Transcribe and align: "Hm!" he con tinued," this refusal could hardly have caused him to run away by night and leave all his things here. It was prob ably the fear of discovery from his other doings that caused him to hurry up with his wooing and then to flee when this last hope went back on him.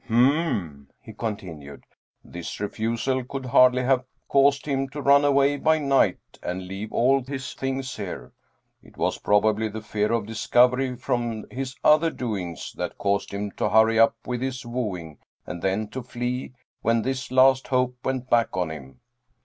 "Hm!" 0.07 0.87
he 0.99 1.13
con 1.13 1.37
tinued," 1.37 1.83
this 2.25 2.59
refusal 2.59 3.23
could 3.23 3.45
hardly 3.45 3.83
have 3.83 4.03
caused 4.27 4.65
him 4.65 4.89
to 4.89 4.99
run 4.99 5.23
away 5.23 5.57
by 5.57 5.77
night 5.77 6.17
and 6.41 6.65
leave 6.67 6.91
all 6.91 7.23
his 7.23 7.53
things 7.53 7.97
here. 7.97 8.31
It 8.81 8.97
was 8.97 9.19
prob 9.19 9.45
ably 9.45 9.67
the 9.69 9.81
fear 9.83 10.11
of 10.11 10.25
discovery 10.25 10.95
from 10.95 11.45
his 11.51 11.75
other 11.83 12.09
doings 12.09 12.73
that 12.79 12.97
caused 12.97 13.31
him 13.31 13.51
to 13.57 13.69
hurry 13.69 13.99
up 13.99 14.15
with 14.25 14.41
his 14.41 14.65
wooing 14.65 15.19
and 15.45 15.61
then 15.61 15.87
to 15.89 16.01
flee 16.01 16.53
when 16.81 17.03
this 17.03 17.29
last 17.29 17.67
hope 17.67 17.95
went 18.03 18.27
back 18.27 18.57
on 18.57 18.71
him. 18.71 19.01